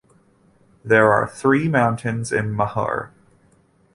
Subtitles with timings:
[0.83, 3.11] There are three mountains in Mahur.